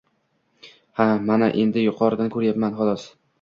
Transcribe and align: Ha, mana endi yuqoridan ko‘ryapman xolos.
Ha, 1.01 1.05
mana 1.27 1.49
endi 1.65 1.85
yuqoridan 1.85 2.33
ko‘ryapman 2.39 2.81
xolos. 2.81 3.07